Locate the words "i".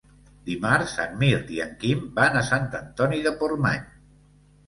1.57-1.59